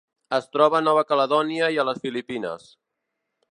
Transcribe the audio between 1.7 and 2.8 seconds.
i a les Filipines.